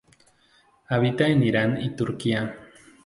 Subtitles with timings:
[0.89, 2.57] Habita en Irán y Turquía.